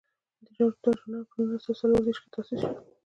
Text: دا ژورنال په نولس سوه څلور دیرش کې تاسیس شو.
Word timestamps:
دا 0.55 0.63
ژورنال 0.97 1.23
په 1.29 1.35
نولس 1.39 1.61
سوه 1.65 1.77
څلور 1.81 2.01
دیرش 2.03 2.19
کې 2.21 2.29
تاسیس 2.35 2.59
شو. 2.61 2.69